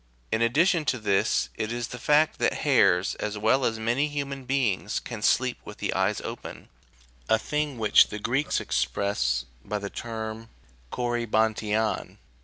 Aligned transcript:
In 0.31 0.41
addition 0.41 0.83
to 0.85 0.97
this, 0.97 1.49
it 1.57 1.71
is 1.71 1.89
the 1.89 1.99
fact 1.99 2.39
that 2.39 2.61
hares, 2.65 3.13
as 3.19 3.37
well 3.37 3.63
as 3.63 3.77
many 3.77 4.07
human 4.07 4.45
beings, 4.45 4.99
can 4.99 5.21
sleep 5.21 5.59
with 5.63 5.77
the 5.77 5.93
eyes 5.93 6.19
open, 6.21 6.69
a 7.29 7.37
thing 7.37 7.77
which 7.77 8.07
the 8.07 8.17
Greeks 8.17 8.59
express 8.59 9.45
by 9.63 9.77
the 9.77 9.91
term 9.91 10.49
7t,opvJ3avriav. 10.91 12.17